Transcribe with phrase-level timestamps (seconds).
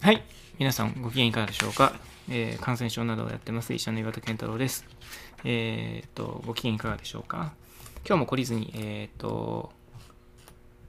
[0.00, 0.22] はい。
[0.60, 1.92] 皆さんご機嫌いかがでしょうか、
[2.28, 4.84] えー感染症などをやってます医者の岩田健太郎です。
[5.44, 7.52] えーっと、ご機嫌いかがでしょうか？
[8.06, 9.72] 今日も懲りずに、えーっと、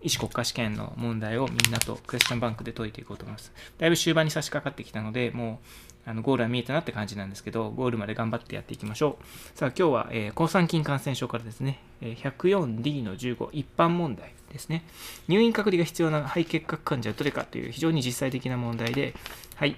[0.03, 3.51] 医師国家試験の問題をみんなとクエスチョンバンクで解いていこうと思います。
[3.79, 9.57] だいぶ終盤に差し掛かってきたので、もうあのゴールは見えたなって感じなんですけど、ゴールまで頑張ってやっていきましょう。
[9.57, 14.83] さあ、今日は、えー抗酸菌感染症からですね、え 104D の15、一般問題ですね。
[15.27, 19.13] 入院隔離が必要な肺結核患者はどれかという非常に実際的な問題で、
[19.55, 19.75] はい。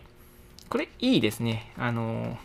[0.69, 1.71] これ、いいですね。
[1.77, 2.37] あのー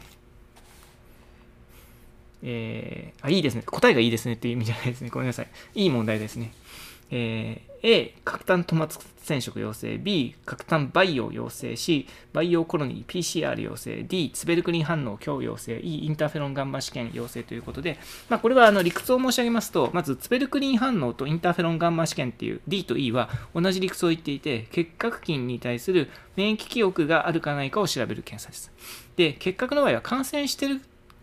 [2.42, 3.62] えーあ、いいですね。
[3.62, 5.10] 答えがいいですねっていう意味じゃないですね。
[5.10, 5.48] ごめんなさい。
[5.74, 6.52] いい問題ですね。
[7.10, 9.96] えー A、核炭トマツ染色陽性。
[9.96, 11.76] B、核炭培養陽性。
[11.76, 14.02] C、培養コロニー PCR 陽性。
[14.02, 15.78] D、ツベルクリン反応強陽性。
[15.78, 17.98] E、インターフェロンガンマ試験陽性ということで、
[18.28, 28.72] まあ、これはあの理屈を申し上げますと、まずツベルクリン反応とインターフェロンガンマ試験っていう D と E は同じ理屈を言っていて、結核菌に対する免疫記憶があるかないかを調べる検査です。
[29.16, 30.80] で、結核の場合は感染してる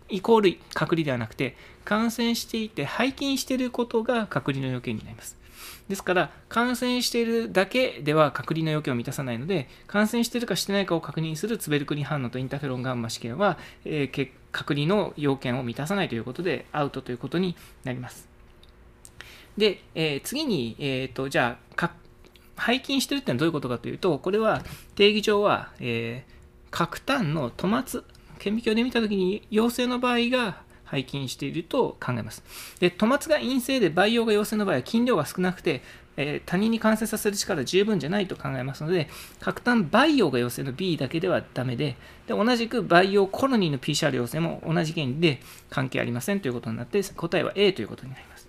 [0.07, 5.42] イコール隔離ではなくて、感染していて背筋していることが隔離の要件になります。
[5.87, 18.29] ですから、感染しているだけでは隔離の要件を満たさないので、感染しているかしてないかを確認するツベルクリン反応とインターフェロンガンマ試験は、えー隔離の要件を満たさないということで、アウトということになります。
[19.57, 21.91] で、えー次に、えーと、じゃあ、
[22.55, 24.63] 背筋してるってのはどういうことかというと、これは
[24.95, 26.33] 定義上は、えー
[26.73, 28.03] 核炭のトマツ、
[28.39, 32.43] 顕微鏡で見たときに陽性の場合が背筋していると考えます。
[32.79, 35.81] で、トマツが陰性で培養が陽性の場合は筋量が少なくて、
[36.15, 39.09] えー他人に感染させる力は十分じゃないと考えますので、
[39.39, 41.95] 核炭培養が陽性の B だけではダメで、
[42.27, 48.47] で同じく培養コロニーの PCR 陽性も同じ原理で関係ありませんということになって、答えは A ということになります。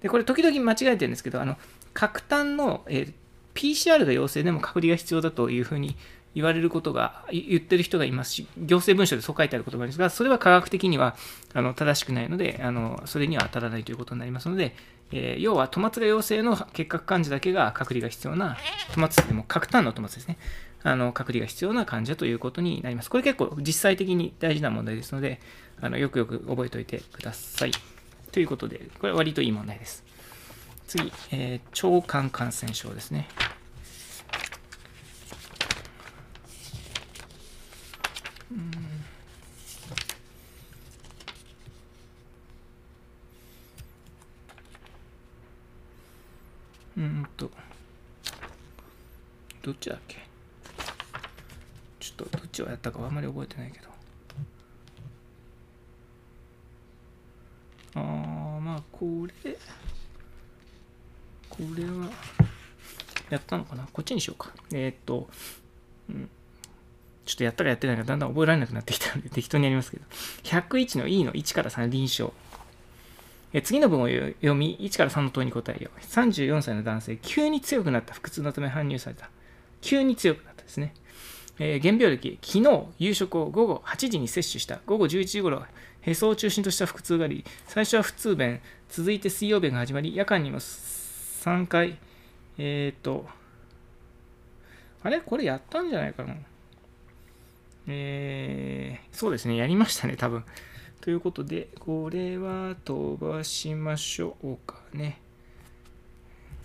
[0.00, 1.56] で、これ時々間違えてるんですけど、あの、
[1.94, 3.12] 核炭の、えー
[3.56, 5.96] PCR が陽性でも隔離が必要だというふうに
[6.36, 11.16] 言われることが、言ってる人がいますし、行政文書でそう書いてあることもあるんですが、それは科学的には
[11.54, 14.76] あの正しくないのであの、それには当たらないということになりますので、
[15.12, 18.58] えー要はトマツが陽性の結核患者だけが隔離が必要な、
[18.92, 20.36] トマツでも核炭のトマツですね。
[20.82, 23.08] あの隔離が必要な患者ということになります。
[23.08, 25.40] これ結構実際的に大事な問題ですので、
[25.80, 27.72] あのよくよく覚えておいてください。
[28.30, 30.04] ということで、これは割といい問題です。
[30.86, 33.28] 次、えー腸管感染症ですね。
[46.96, 47.50] うーんと、
[49.62, 50.16] どっちだっけ？
[51.98, 53.88] ちょっとどっちをやったかはあんまり覚えてないけど。
[57.96, 59.58] あー、まあこれ、
[61.50, 62.10] これは、
[63.28, 63.88] やったのかな？
[63.92, 64.52] こっちにしようか。
[64.72, 65.28] えーっと、
[66.08, 66.30] うん、
[67.26, 70.04] ちょっとやったかやってないかだんだん覚えられなくなってきたので 適当にやりますけど。
[70.44, 72.32] 101の E の1から3臨床。
[73.52, 76.00] え次の文を読み、1から3の問いに答えよう。
[76.00, 79.30] 34歳の男性、急に強くなった腹痛のため搬入された。
[79.80, 80.94] 急に強くなったですね。
[81.58, 84.80] えー原病歴、昨日夕食を午後8時に摂取した。
[84.86, 85.64] 午後11時頃、
[86.02, 91.98] へそを中心とした腹痛があり、最初は普通便、続いて水曜便が始まり、夜間にも3回、
[92.58, 93.26] えっ、と、
[95.02, 95.20] あれ？
[95.20, 96.34] これやったんじゃないかな？
[97.86, 100.44] えーそうですね、やりましたね、多分。
[101.00, 105.20] ということで、これは飛ばしましょうかね。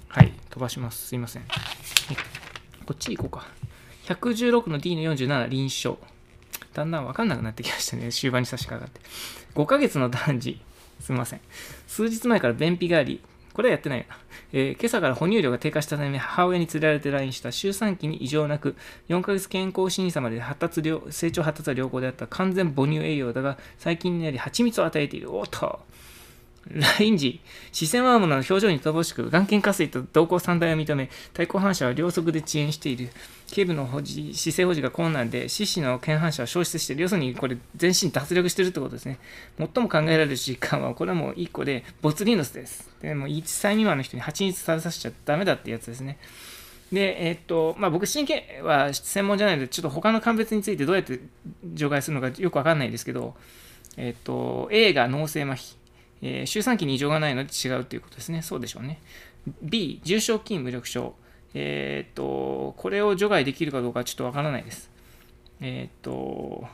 [0.09, 1.08] はい、飛ばします。
[1.08, 1.44] すいません。
[2.86, 3.48] こっち行こうか。
[4.14, 5.98] 116の D の47臨床。
[6.74, 8.12] だんだん分かんなくなってきましたね。
[8.12, 9.08] 終盤に差し掛かって。
[9.56, 10.59] 5ヶ月の男児。
[11.00, 11.42] すみません。
[11.88, 13.22] 数日前から便秘があり、
[13.53, 14.18] これはやってないよな。
[14.53, 18.75] えー今朝から哺乳量が低下したため、母親に連れられて来院した周産期に異常なく、
[19.09, 25.35] 4ヶ月健康審査まで発達量成長発達は良好であった完全母乳栄養だが、最近になり蜂蜜を与えている。
[25.35, 25.79] おっと。
[26.69, 27.41] 来院時、
[27.72, 33.09] 視線ワームの表情に乏しく、眼瞼下垂と瞳孔三大を認め、対抗反射は両側で遅延している。
[33.47, 37.02] 頸部の保持、姿勢保持が困難で、四肢の腱反射は消失している。
[37.02, 39.17] 要するに、これ、全身脱力しているってことですね。
[39.58, 42.90] 最も考えられる疾患は、これはもう1個で、ボツリヌスです。
[43.02, 46.19] でも1歳未満の人に蜂蜜食べさせちゃダメだってやつですね。
[46.91, 51.19] で、えーっと、まあ、僕、神経は専門じゃないので、ちょっと他の鑑別についてどうやって
[51.73, 53.34] 除外するのかよくわかんないですけど、
[53.97, 55.75] えーっと、A が脳性麻痺、
[56.22, 58.41] えー周産期に異常がないので違うということですね。
[58.41, 59.00] そうでしょうね。
[59.62, 61.16] B、重症筋無力症。
[61.53, 64.90] えーっと、これを除外できるかどうかちょっとわからないです。
[65.59, 66.68] えーっと、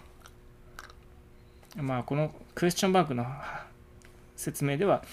[1.81, 3.25] まあ、このクエスチョンバンクの
[4.35, 5.03] 説明では、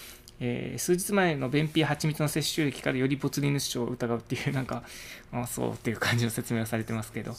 [0.41, 4.83] えー、数日前の便秘蜂蜜の摂取液からよりボツリヌス症を疑うっていう、なんか、
[5.33, 7.35] あそうっていう感じの説明をされてますけど、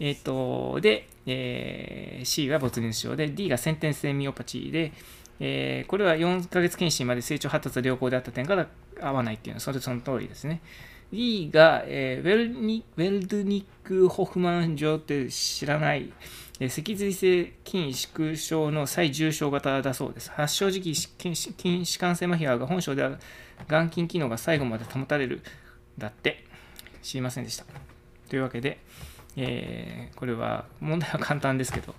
[0.00, 4.92] えっ、と、で、えー、C がボツリヌス症で、D が先天性ミオパチーで、
[5.44, 8.68] えー、これは4ヶ月検診まで成長発達良好であった点から
[9.00, 10.60] 合わないっていうのは、それその通りですね。
[11.12, 16.12] D が、えー、ウェルニウェルドニック・ホフマン症って知らない、
[16.60, 20.30] えー、脊髄性筋縮小の最重症型だそうです。
[20.30, 23.18] 発症時期、筋弛緩性麻痺は本症では
[23.66, 25.42] 眼筋機能が最後まで保たれる
[25.98, 26.46] だって。
[27.02, 27.64] 知りませんでした。
[28.30, 28.78] というわけで、
[29.36, 31.96] えー、これは問題は簡単ですけど、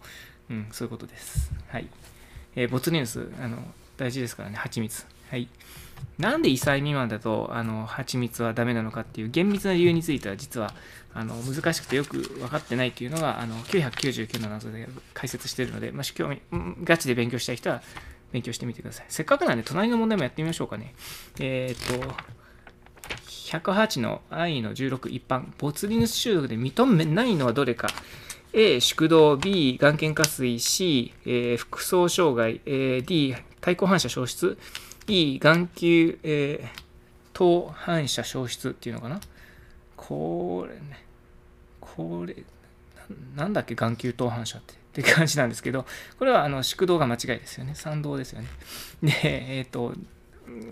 [0.50, 1.52] うん、そういうことです。
[1.68, 1.88] はい。
[2.56, 3.58] えー、ボツニュース、あの、
[3.98, 5.06] 大事ですからね、蜂蜜。
[5.30, 5.48] はい。
[6.18, 10.74] なんで異歳未満だと、あの、蜂蜜はダメなのかっていう厳密な理由については、実は、
[11.14, 16.42] あの、難しくてよく分かってないっていうのが、あの、999の謎で解説してるので、もし興味、
[16.84, 17.82] ガチで勉強したい人は、
[18.32, 19.06] 勉強してみてください。
[19.10, 20.94] せっかくなんで、隣の問題もやってみましょうかね。
[21.40, 22.16] えー、っと、
[23.60, 27.90] 108の愛の16一般、ボツリヌス中毒で認めないのはどれか。
[28.54, 34.58] A、宿動、B、眼瞼下垂、C、えー、服装障害、えー、D、対抗反射消失、
[35.08, 36.80] E、眼球、えー、
[37.34, 39.20] 等反射消失っていうのかな
[39.98, 41.06] これね、
[41.80, 42.36] これ、
[43.36, 44.84] なんだっけ、眼球等反射って。
[44.94, 45.86] って感じなんですけど、
[46.20, 47.74] これはあの宿動が間違いですよね。
[47.74, 48.48] 賛同ですよね。
[49.02, 49.12] で、
[49.58, 49.94] えっ、ー、と、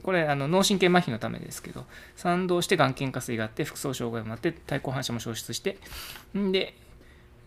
[0.04, 1.86] これあの脳神経麻痺のためですけど、
[2.16, 5.80] 賛同して眼瞼下垂があって、服装障害もあって、対抗反射も消失して、
[6.38, 6.76] んで、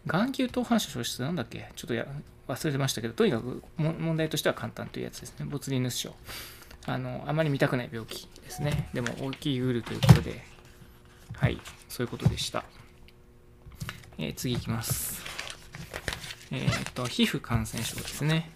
[0.06, 1.70] 眼球等反射消失なんだっけ？
[1.76, 2.06] ちょっとや
[2.46, 5.46] 忘れてましたけど、とにかく問題としては簡単というやつですね。
[5.46, 6.14] ボツリヌス症。
[6.86, 8.90] あの、あまり見たくない病気ですね。
[8.92, 10.42] でも大きいウールということで、
[11.32, 11.58] はい、
[11.88, 12.64] そういうことでした。
[14.18, 15.22] えー、次いきます。
[16.50, 18.50] えっ、と、皮膚感染症ですね。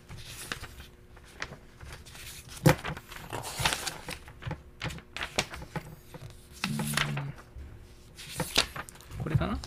[9.19, 9.59] これかな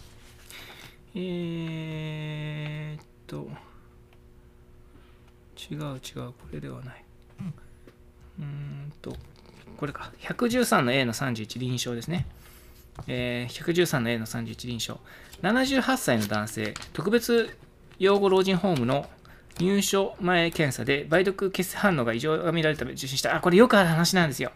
[1.14, 3.50] えー、っと、
[5.58, 7.04] 違う違う、これではない。
[8.40, 9.16] うんと、
[9.78, 10.12] これか。
[10.20, 12.26] 113の A の31臨床ですね。
[13.08, 15.00] えー、113の A の31臨床。
[15.42, 17.58] 78歳の男性、特別
[18.00, 19.08] 養護老人ホームの
[19.60, 23.36] 入所前検査で梅毒血反応が異常が見られたため受診した。
[23.36, 24.52] あ、これよくある話なんですよ。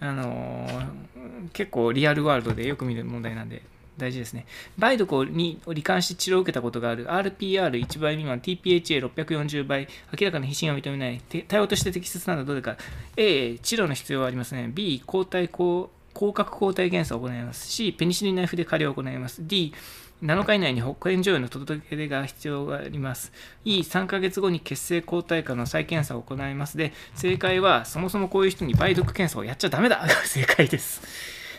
[0.00, 3.62] あのー、結構リアルワールドでよく見る問題なんで、
[3.98, 4.46] 大事ですね。
[4.78, 7.06] 梅毒に罹患して治療を受けたことがある。
[7.06, 8.40] RPR1 倍未満。
[8.40, 11.20] TPHA640 倍明らかな皮疹を認めない。
[11.46, 12.76] 対応として適切なのはどれか。
[13.16, 17.68] A 治療の必要はありますね B 抗体抗角抗体検査を行います。
[17.68, 19.46] C ペニシリンナイフで加療を行います。
[19.46, 19.74] D
[20.22, 23.32] 7日以内に保健所への届け出が必要があります。
[23.64, 26.76] E、3ヶ月後に血清抗体価の再検査を行います。
[26.76, 29.96] で、正解は、そもそもこういう人に梅毒検査をやっちゃダメだ。
[29.98, 31.02] が 正解です。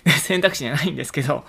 [0.22, 1.46] 選択肢じゃないんですけど、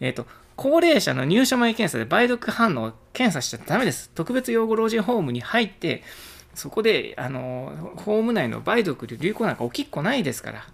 [0.00, 4.10] えっ、ー、と、高齢者の入所前検査で梅毒反応を検査しちゃダメです。
[4.14, 6.02] 特別養護老人ホームに入って、
[6.54, 10.66] そこで、あの、ホーム内の梅毒で流行なんか起きっこないですから、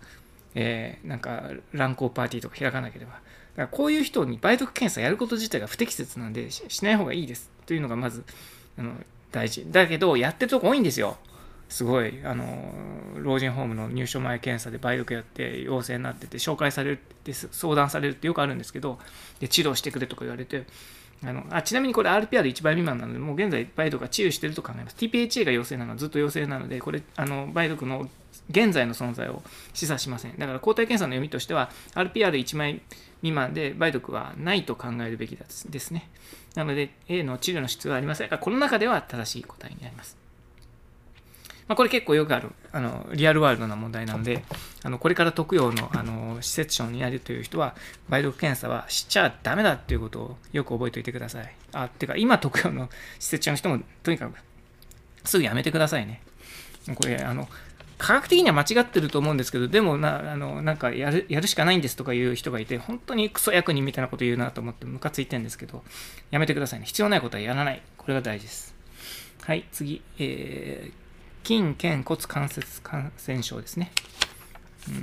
[0.55, 3.13] えー、なんか乱交パーティーとか開かなければ。
[3.13, 3.23] だか
[3.57, 7.51] らこういう人に梅毒検査やること自体が不適切なんでし、しない方がいいです。
[7.67, 8.25] というのがまず、
[8.79, 8.95] あの、
[9.31, 9.71] 大事。
[9.71, 11.19] だけど、やってるとこ多いんですよ。
[11.75, 12.47] すごいあの
[13.17, 19.01] 老人ホームの入所前検査で梅毒やって陽性になってて紹介されるって相談されるってよくあるんですけど
[19.41, 20.67] で治療してくれとか言われて
[21.25, 24.97] あのあちなみにこれ RPR1 倍未満なのでもう現在梅毒が治癒してると考えます。
[24.97, 28.09] TPHA が陽性なのはずっと陽性なのでこれあの梅毒の
[28.51, 30.39] 現在の存在を示唆しません。
[30.39, 32.83] だから抗体検査の読みとしては RPR1 枚
[33.17, 35.45] 未満で梅毒はないと考えるべきで
[35.81, 36.09] すね。
[36.55, 40.24] なので A の治療の必要はありませんがこの中では正しい答えになります。
[41.67, 44.45] まあ、これ結構よくあるあのリアルワールドな問題なので
[44.83, 47.75] あのこれから特養のあの施設長になるという人は
[48.09, 54.37] 梅毒検査はしちゃダメだっていうことをよく覚えておいてくださいあってか今特養の施設長の人もとにかく
[55.25, 56.21] すぐやめてくださいね
[56.97, 57.49] これあの
[57.97, 65.83] 科学的には間違ってると思うんですけど、でもな、あのなんかやるやるしかないんですとかいう人がいて、本当にクソ役人みたいなこと言うなと思ってムカついてるんですけど、
[66.31, 66.87] やめてくださいね。
[66.87, 67.83] 必要ないことはやらない。
[67.97, 68.75] これが大事です。
[69.43, 70.03] はい、次。
[70.19, 71.04] えー
[71.45, 73.93] 筋腱骨関節感染症ですね。
[74.89, 74.95] うん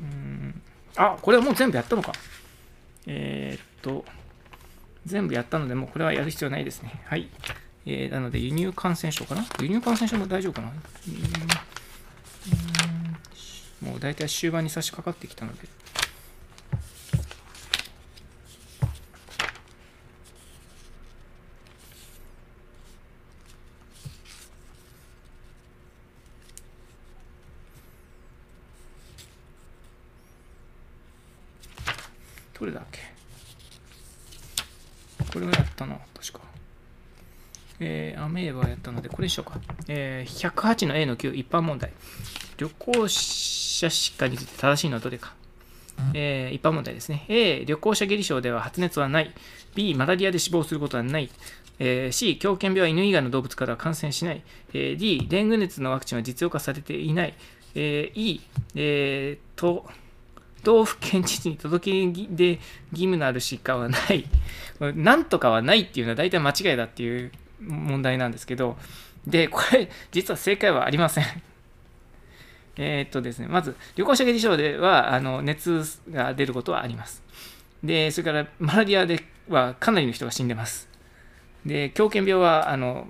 [0.00, 0.62] うん
[0.96, 2.12] あ、これはもう全部やったのか。
[3.06, 4.04] えー、っと、
[5.06, 7.02] 全部やったので、もうこれはやる必要ないですね。
[7.06, 7.28] はい。
[7.86, 9.46] えー、なので、輸入感染症かな？
[9.60, 10.68] 輸入感染症も大丈夫かな？
[10.68, 10.72] う
[13.84, 15.68] んもう大体終盤に差し掛かってきたので。
[32.58, 33.00] どれだっけ？
[35.32, 36.40] これをやったな、確か。
[37.80, 39.60] えー、アメーバやったので、これでしょうか。
[39.86, 41.92] えー、108の A の9、一般問題。
[42.56, 45.34] 旅行者疾患について正しいのはどれか。
[46.14, 47.24] えー、一般問題ですね。
[47.28, 49.32] A、旅行者下痢症では発熱はない。
[49.74, 51.30] B、マラリアで死亡することはない。
[51.78, 54.42] えー、C、狂犬病は犬以外の動物からは感染しない。
[54.72, 57.34] えー、D、デング熱のワクチンは実用化されていない。
[57.74, 58.40] えー、E、
[58.74, 59.88] えー、と、
[60.62, 62.60] 道府県知事に届け出義
[62.92, 64.24] 務のある疾患はない。
[64.94, 68.76] なんとかはないっていうのは大体間違いだっていう問題なんですけど、
[69.26, 71.24] で、これ、実は正解はありません。
[72.76, 77.22] え、っとですね、まず、旅行者下痢症では、あの熱が出ることはあります。
[77.82, 80.88] で、それから、マラリアではかなりの人が死んでます。
[81.66, 83.08] で、狂犬病は、あの、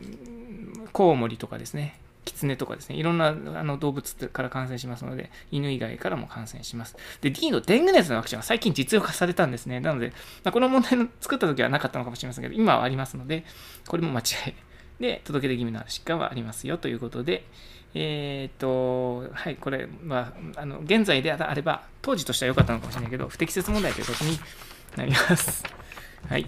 [0.93, 1.99] コウモリとかですね、
[2.29, 6.97] キツネとかですね、いろんなあの動物から感染しますので、犬以外からも感染します。
[7.21, 9.81] で、D のデング熱のワクチンは最近実用化されたんですね。
[9.81, 10.09] なので、
[10.45, 13.45] まあ、この問題の作った時はなかったのかもしれませんけど、今はありますので、
[13.87, 14.55] これも間違い
[15.01, 17.45] で、届け出義務の疾患はありますよということで、
[17.95, 24.39] えー、っと、はい、これは、あの、現在であれば、当時としては良かったのかもしれないけど、不適切問題ということに
[24.97, 25.65] なります。
[26.29, 26.47] はい。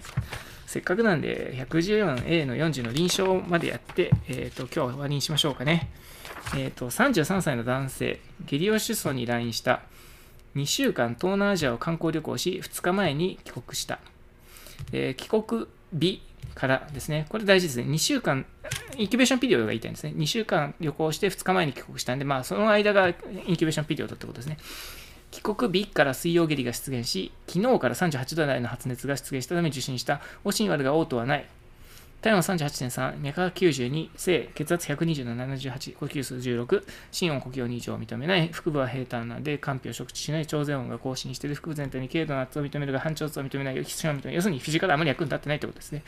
[0.71, 5.89] せっかくなんで 114A の40の臨床までやって、えっ、ー、と、今日は終わりにしましょうかね。
[6.55, 9.81] えっ、ー、と、33歳の男性、ゲリオ出村に来院した。
[10.55, 13.99] 2週間東南アジアを観光旅行し、2日前に帰国した。
[14.93, 16.21] えー、帰国日
[16.55, 17.91] からですね、これ大事ですね。
[17.91, 18.45] 2週間、
[18.95, 20.13] インキュベーションピリオドが言いたいんですね。
[20.15, 24.57] 2週間旅行して2日前に帰国したんで、まあ、その間がインキュベーションピリオドってことですね。
[25.31, 30.21] 帰国日から水曜下痢が出現し、昨日から38度台の発熱が出現したため受診した。
[30.43, 31.45] オシンワルが嘔吐はない。
[32.21, 46.03] 体温38.3、脈拍92、性、血圧120の78、呼吸数16、心音呼吸音2以上を認めない、腹部は平坦なので、肝脾を食知しない、超音が更新している、腹部全体に軽度な圧を認めるが、反調圧を認めない、基礎を認めない、要するにフィジカルあまり役に立ってないということですね。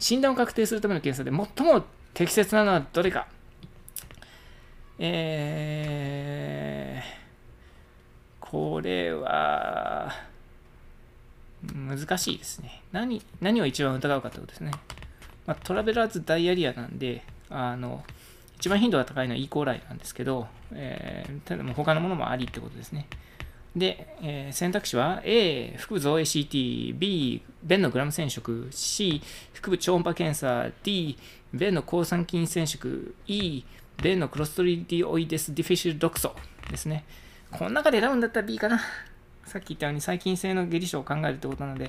[0.00, 3.28] 診断を確定するための検査で最も適切なのはどれか。
[4.98, 6.23] えー、
[8.54, 10.12] これは、
[11.74, 12.84] 難しいですね。
[12.92, 14.70] 何、何を一番疑うかということですね。
[15.44, 18.04] まあ、トラベラーズダイアリアなんで、あの、
[18.58, 23.08] 一番頻度が高いのは E コーライなんですけど、えー、ただもう他のものもありってことですね。
[23.74, 29.20] で、えー、選択肢は A、腹部造影 CT、B、便のグラム染色、C、
[29.52, 31.18] 腹部超音波検査、D、
[31.52, 33.64] 便の抗酸菌染色、E、
[34.00, 36.36] 便のクロストリディオイデスディフィシル毒素
[36.70, 37.04] ですね。
[37.56, 38.80] この中で選ぶんだったら B かな。
[39.46, 41.88] さっき言ったように細菌性の下痢症を考えるってことなので、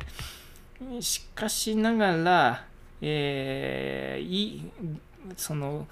[1.01, 2.65] しかしながら、
[3.01, 4.71] えー、い
[5.35, 5.87] その、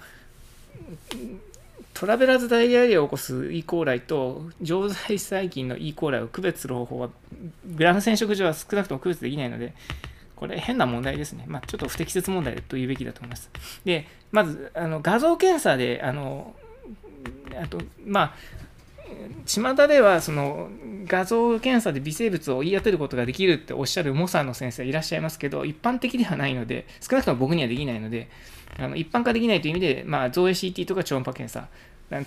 [1.92, 7.10] トラベラーズダイアリアを起こす E コーライと常在細菌の E コーライを区別する方法は
[7.76, 9.74] グラム染色上は少なくとも区別できないので、
[10.36, 11.46] これ変な問題ですね。
[11.48, 13.50] まあ、ちょっと不適切問題と言うべきだと思います。
[13.84, 16.54] で、まず、あの画像検査で、あの、
[17.60, 18.34] あと、まあ、
[19.46, 20.70] 巷ではその
[21.06, 28.28] 画像検査で微生物を言い当てることができるっておっしゃるモサの先生いらっしゃいますけど、一般的ではないので、少なくとも僕にはできないので、
[28.78, 31.68] あの一般化できないという意味で、まあ、造影 CT とか超音波検査、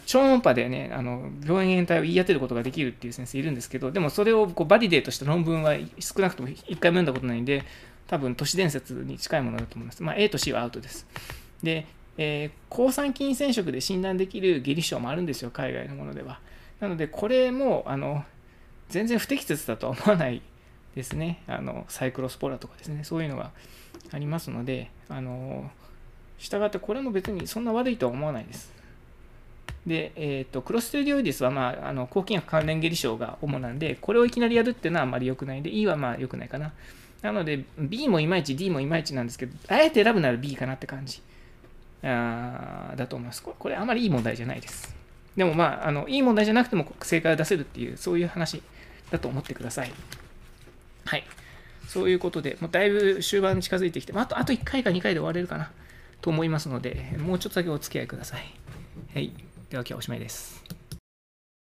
[0.05, 7.63] 超音波でね、あの病原体を言い当てることができるっていう先生いるんですけど、でもそれをこうバリデートした論文は少なくとも一回も読んだことないんで、
[8.07, 10.01] 多分都市伝説に近いものだと思います。
[10.03, 11.07] まあ、A と C はアウトです。
[11.62, 11.86] で、
[12.17, 16.39] えー、抗酸菌染色で診断できる下痢症もあるんですよ、海外のものでは。
[16.79, 18.24] なので、これも、あの、
[18.89, 20.41] 全然不適切だとは思わない
[20.96, 21.43] ですね。
[21.48, 23.51] あの、サイクロスポラとかですね、そういうのが
[24.12, 25.69] ありますので、あの、
[26.38, 28.72] 従ってこれも別にそんな悪いとは思わないです。
[29.86, 36.74] で、えっ、ー、と、クロステリオイデスは、まあ、あの、抗菌薬関連下痢症が主なんで、これをいきなりやるっていうのはあまり良くないんで、E はまあ良くないかな。
[37.22, 41.22] なので、B もいまいち、D もいまいちなんですけど、あえて選ぶなら B かなって感じ
[42.03, 43.41] あーだと思います。
[43.41, 44.96] これあまりいい問題じゃないです。
[45.38, 48.62] でもまあ、あのいい問題じゃなくても正解を出せるっていう、そういう話
[49.12, 49.91] だと思ってください。
[51.06, 51.24] はい。
[51.88, 55.72] そういうことで、もうだいぶ終盤に近づいてきて、まあ、あとあと1回か2回で終われるかな
[56.22, 58.51] と思いますので、もうちょっとだけお付き合いください。
[59.13, 59.32] はい。
[59.70, 60.76] では今日はおしまいです。